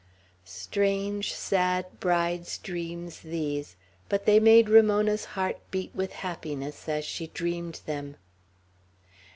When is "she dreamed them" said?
7.05-8.15